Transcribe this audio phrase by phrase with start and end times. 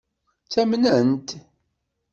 [0.45, 1.27] Ttamnen-t?